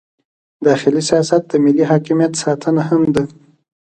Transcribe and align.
داخلي 0.65 1.01
سیاست 1.09 1.41
د 1.49 1.53
ملي 1.63 1.83
حاکمیت 1.91 2.33
ساتنه 2.43 2.81
هم 2.89 3.01
ده. 3.15 3.23